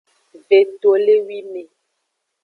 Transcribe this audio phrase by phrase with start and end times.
[0.47, 1.63] Vetolewime.